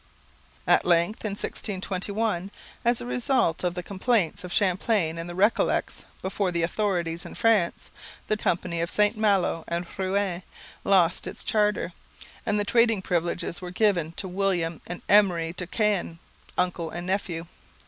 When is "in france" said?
7.23-7.91